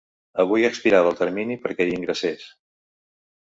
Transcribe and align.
Avui 0.43 0.65
expirava 0.69 1.11
el 1.11 1.19
termini 1.19 1.59
perquè 1.67 1.89
hi 1.89 1.95
ingressés. 1.99 2.49